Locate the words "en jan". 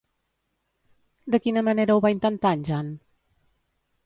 2.59-2.93